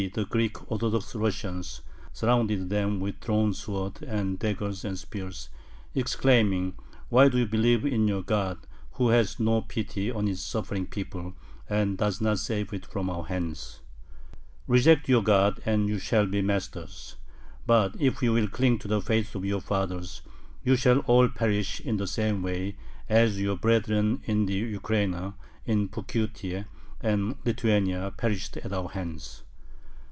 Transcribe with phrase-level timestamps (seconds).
[0.01, 5.49] e._ the Greek Orthodox Russians] surrounded them with drawn swords, and with daggers and spears,
[5.93, 6.73] exclaiming:
[7.09, 8.57] "Why do you believe in your God,
[8.93, 11.35] who has no pity on His suffering people,
[11.69, 13.81] and does not save it from our hands?
[14.65, 17.17] Reject your God, and you shall be masters!
[17.67, 20.23] But if you will cling to the faith of your fathers,
[20.65, 22.75] you shall all perish in the same way
[23.07, 25.35] as your brethren in the Ukraina,
[25.67, 26.65] in Pokutye,
[27.01, 29.43] and Lithuania perished at our hands."